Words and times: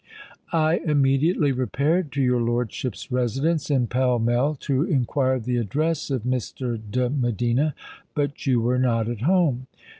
I 0.51 0.77
immediately 0.77 1.51
repaired 1.51 2.11
to 2.13 2.23
your 2.23 2.41
lordship's 2.41 3.11
residence 3.11 3.69
in 3.69 3.85
Pall 3.85 4.17
Mall 4.17 4.55
to 4.61 4.81
inquire 4.81 5.39
the 5.39 5.57
address 5.57 6.09
of 6.09 6.23
Mr. 6.23 6.81
de 6.89 7.07
Medina; 7.11 7.75
but 8.15 8.47
you 8.47 8.59
were 8.61 8.79
not 8.79 9.07
at 9.07 9.21
home. 9.21 9.67